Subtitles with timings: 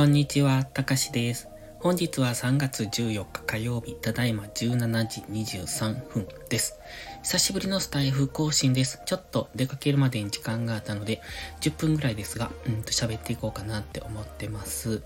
[0.00, 1.50] こんにちは、たかしです。
[1.78, 6.80] 本日は3月14日火曜日、ただいま17時23分です。
[7.22, 9.02] 久しぶりのスタイフ更新です。
[9.04, 11.20] ちょっと出かけるまでに時間があったので、
[11.60, 15.02] 10分ぐらいですが、うんと喋っていこうかなって思ってます。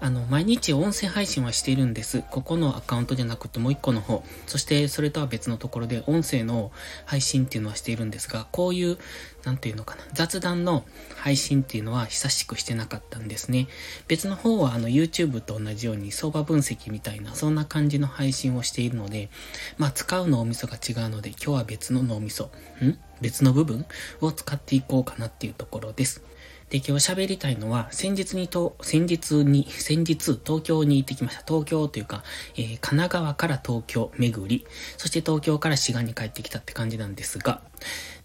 [0.00, 2.22] あの、毎日音声配信はしているんです。
[2.30, 4.22] ここのアカウントじゃなくてもう一個の方。
[4.46, 6.70] そしてそれとは別のところで音声の
[7.04, 8.96] 配信っていうのはしているんですが、こういう、
[9.44, 10.84] なんていうのかな、雑談の
[11.16, 13.66] 配信っていうのは久しくしてなかったんですね。
[14.06, 19.30] 別の方はあの YouTube と同じように相場分析みたいな、そんな感じの配信をしているので、
[19.78, 22.98] まあ使う脳みそが違うので、今日は別の脳みそ、ん？
[23.20, 23.84] 別の部分
[24.20, 26.22] を使っていこうかなっていうところです。
[26.70, 31.42] で、今日喋りたいのは、先日にと、先日に、先日、東京に行ってきました。
[31.46, 32.22] 東京というか、
[32.56, 34.66] えー、神奈川から東京巡り、
[34.98, 37.62] そして東京から滋賀に帰ってきたって感じなんですが、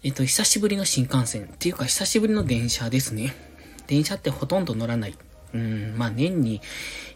[0.02, 3.34] えっ、ー、と、久しぶりの新幹線っていうか、久しぶりの電車ですね。
[3.86, 5.14] 電車ってほとんど乗らない。
[5.54, 6.60] うん、まあ年に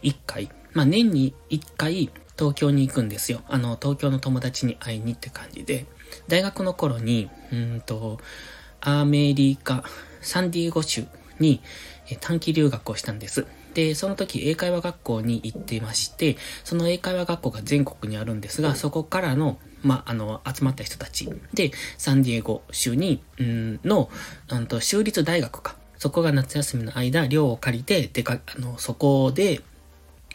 [0.01, 3.41] 1回、まあ年に1回東京に行くんですよ。
[3.47, 5.85] あの、東京の友達に会いにって感じで、
[6.27, 8.19] 大学の頃に、うんと、
[8.81, 9.83] アメリカ、
[10.21, 11.05] サンディエゴ州
[11.39, 11.61] に
[12.19, 13.45] 短期留学をしたんです。
[13.73, 24.09] で、その時英会話学校に行っていまして、その英会話学校が全国にあるんですが、そこからの、まあ、あの、集まった人たちで、サンディエゴ州に、んの、
[24.49, 25.77] うんと、州立大学か。
[25.97, 29.61] そこが夏休みの間、寮を借りて、でか、あの、そこで、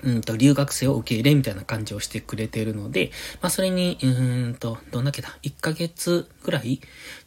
[0.03, 3.11] うんと、留学生を受け入れみたいな感じをしてくれているので、
[3.43, 4.07] まあ、それに、う
[4.51, 6.81] んと、どんだけだ ?1 ヶ月ぐらい？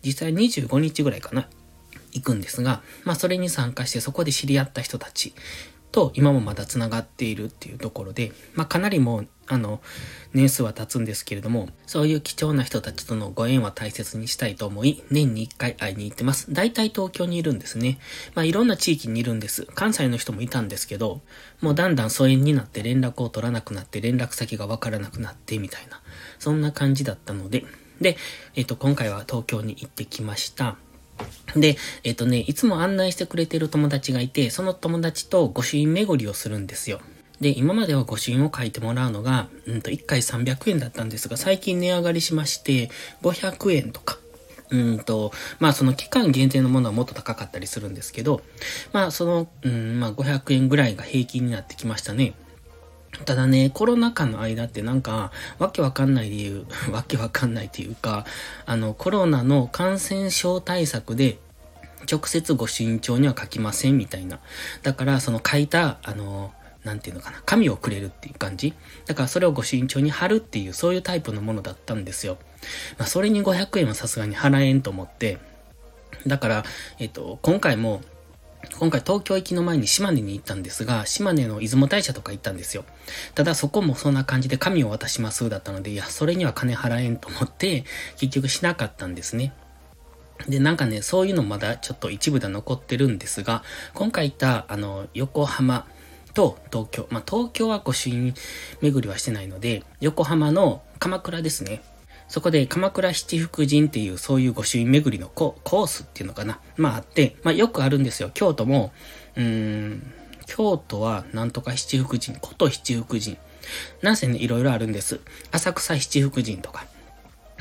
[0.03, 1.49] 実際25日ぐらいかな
[2.19, 5.33] 行くんですが、まあそれに参加してそこで知り合った人たち
[5.91, 9.81] と今もまだ繋がっているっていうところで、まあかなりもう、あの、
[10.33, 16.53] 年数は経つんですけれども、そういう貴重な人たちとのご縁は大切にしたいと思い、年に一回会いに行ってます。
[16.53, 17.99] 大体東京にいるんですね。
[18.35, 19.65] まあいろんな地域にいるんです。
[19.73, 21.21] 関西の人もいたんですけど、
[21.61, 26.01] もうだんだん疎遠になって連絡を取らなくなって連絡先がわからなくなってみたいな、
[26.37, 27.65] そんな感じだったので、
[28.01, 28.17] で、
[28.55, 30.77] えっ、と、今回は東京に行ってきました。
[31.55, 36.99] で、えっ、とね、いつも案内してくれてる友達がいて、その友達と御朱印巡りをするんですよ。
[37.41, 42.89] で、今までは御朱印を書いてもらうのが、うんと、1回300円だったんですが、最近値上がりしまして、
[43.21, 44.17] 500円とか、
[44.69, 48.41] うんと、まあその期間限定のものはもっと高かったりするんですけど、
[48.91, 52.33] まあその、うん、まあ500円ぐらいが平均になってきましたね。
[53.25, 58.25] ただね、コロナ禍の間ってなんか、わけわかんない理由、 わけわかんないっていうか、
[58.65, 61.39] あの、コロナの感染症対策で、
[62.09, 64.39] 直接ご身長には書きませんみたいな。
[64.83, 66.53] だから、その書いた、あの、
[66.83, 68.73] なんていうのかな、紙をくれるっていう感じ。
[69.05, 72.37] だからそれをご身長に貼るっていう、そういうタイプのものだったんですよ。
[72.97, 75.39] まあ、それに500円はさすがに払えんと思って、
[76.25, 76.63] だから、
[76.99, 78.01] えっと、今回も、
[78.79, 82.85] 今回東京行きの前に島根に行ったんですが、島根の出雲大社とか行ったんですよ。
[83.33, 87.85] ただそこもそんな感じで紙を渡しますだったので、いや、それには金払えんと思って、
[88.17, 89.53] 結局しなかったんですね。
[90.47, 93.63] で、なんかね、そういうのまだちょっと一部で残ってるんですが、
[93.93, 95.87] 今回行った、あの、横浜
[96.33, 98.35] と東京、まあ、東京は御朱印
[98.81, 101.81] 巡りはしてないので、横浜の鎌倉ですね。
[102.27, 106.59] そこで鎌倉七福神っていうそういう御朱印巡りのコースっていうのかな。
[106.75, 108.31] まああって、まあよくあるんですよ。
[108.33, 108.91] 京都も、
[109.35, 110.13] うーん、
[110.45, 113.37] 京都はなんとか七福神、こと七福神。
[114.01, 115.19] なんせね、いろいろあるんです。
[115.51, 116.85] 浅草七福神とか。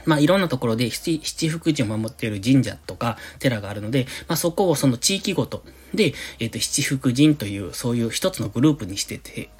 [0.04, 5.62] まあいろんなところで七七福神を守っている神社とか寺があるので、まあそこをその地域ごと
[5.94, 9.50] で、えっ、ー、と七福神というそういう一つのグループにしてて、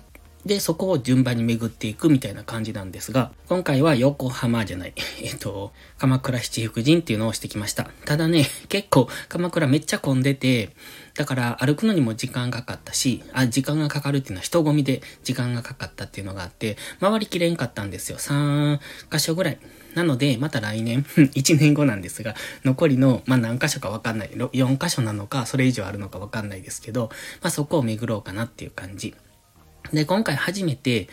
[0.47, 7.91] で、そこを順番に巡っていくみたいな感じなんですが、今回は横浜じゃない、 えっと、鎌倉七福神っていうのをしてきました。
[8.05, 10.71] ただね、結構鎌倉めっちゃ混んでて、
[11.15, 18.19] だから歩くのにも時間がかかったし、あ、時間がかかるっていうのは人混みで時間がかかったっていうのがあって、回りきれんかったんですよ。
[18.19, 18.79] 3
[19.11, 19.59] 箇所ぐらい。
[19.97, 24.29] なので、また来年、 1年後なんですが、残りの、まあ、何箇所かわかんない。
[24.29, 27.11] 4箇所なのか、それ以上あるのかわかんないですけど、
[27.41, 29.15] まあ、そこを巡ろうかなっていう感じ。
[29.93, 31.09] で、今回初めて、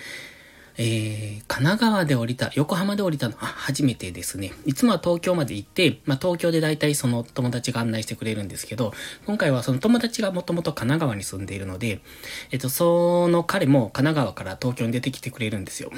[0.75, 3.35] えー、神奈川で降りた、横浜で降りたの？
[3.37, 4.53] は初めてですね。
[4.65, 8.91] いつもは東京まで行って、まあ東京で大体その友達が案内してくれるんですけど、
[9.27, 12.01] 今回はその友達がもともと神奈川に住んでいるので、
[12.49, 15.91] えっと、その彼も神奈川から東京に出てきてくれるんですよ。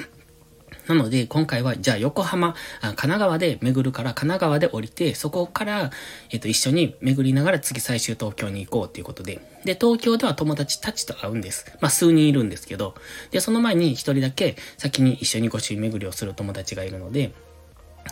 [0.86, 5.90] なので、今回は、じゃあ横浜、神奈川で巡るから、神奈川で降りて、そこから、
[6.30, 9.40] えっ、と、一緒に巡りながら次最終東京に行こうっていうことで。
[9.64, 11.66] で、東京では友達たちと会うんです。
[11.80, 12.94] まあ、数人いるんですけど。
[13.32, 17.32] で、その前に一人だけ先に一緒に御朱印巡りをする友達がいるので、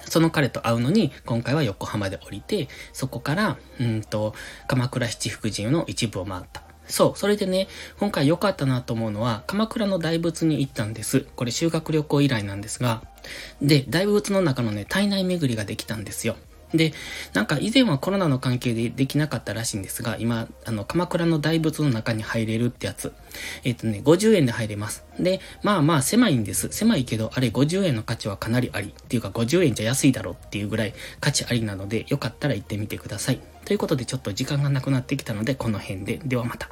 [0.09, 4.35] その彼と会うのに、今回は横浜で降りて、そこから、うんと、
[4.67, 6.74] 鎌倉七福神の一部を回った。
[6.87, 11.27] そう、それでね、今回良かったなと思うのは、鎌倉の大仏に行ったんです。
[11.37, 13.03] これ修学旅行以来なんですが、
[13.63, 16.37] で、大仏の中のね、体内巡りができたんですよ。
[16.75, 16.93] で、
[17.33, 23.13] なんか以前はコロナの関係でできなかったらしいんですが、今、あの、鎌倉の大仏の中に入れるってやつ。
[23.63, 25.05] えっ、ー、とね、50円で入れます。
[25.19, 26.69] で、まあまあ狭いんです。
[26.71, 28.89] 狭いけど、あれ50円の価値はかなりあり。
[28.89, 33.41] っていうか50円じゃ安いだろうっていうぐらい価値ありなので、よかったら行ってみてください。
[33.65, 36.21] ということでちょっと時間がなくなってきたので、この辺で。
[36.25, 36.69] ではまた。